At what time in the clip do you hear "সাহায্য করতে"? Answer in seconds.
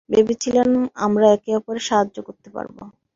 1.89-2.49